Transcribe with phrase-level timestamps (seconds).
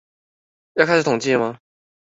[0.73, 1.59] 要開始統計了嗎？